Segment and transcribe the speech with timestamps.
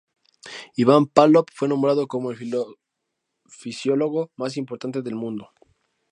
[0.77, 2.65] Iván Pávlov fue nombrado como el
[3.45, 5.51] fisiólogo más importante del mundo.